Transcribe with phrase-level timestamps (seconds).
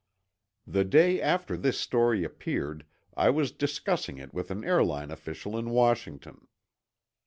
[0.65, 5.69] The day after this story appeared, I was discussing it with an airline official in
[5.69, 6.47] Washington.